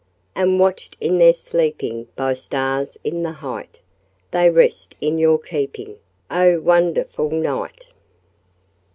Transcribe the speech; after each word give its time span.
And 0.33 0.59
watched 0.59 0.97
in 0.99 1.19
their 1.19 1.31
sleeping 1.31 2.07
By 2.15 2.33
stars 2.33 2.97
in 3.03 3.21
the 3.21 3.33
height, 3.33 3.77
They 4.31 4.49
rest 4.49 4.95
in 4.99 5.19
your 5.19 5.37
keeping, 5.37 5.97
Oh, 6.31 6.59
wonderful 6.59 7.29
night. 7.29 7.85